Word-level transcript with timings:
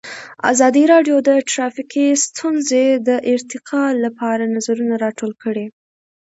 ازادي 0.51 0.83
راډیو 0.93 1.17
د 1.27 1.29
ټرافیکي 1.49 2.07
ستونزې 2.25 2.85
د 3.07 3.09
ارتقا 3.33 3.83
لپاره 4.03 4.51
نظرونه 4.55 4.95
راټول 5.05 5.31
کړي. 5.43 5.65